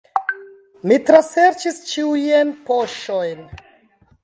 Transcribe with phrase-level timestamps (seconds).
[0.91, 3.47] Mi traserĉis ĉiujn poŝojn.